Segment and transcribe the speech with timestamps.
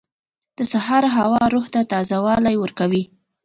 [0.57, 3.03] •د سهار هوا روح ته تازه والی ورکوي.